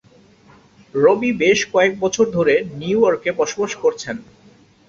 রবি 0.95 1.31
বেশ 1.41 1.59
কয়েক 1.73 1.93
বছর 1.99 2.25
ধরে 2.31 2.53
নিউ 2.79 2.99
ইয়র্কে 3.01 3.31
বসবাস 3.39 3.71
করছেন। 3.83 4.15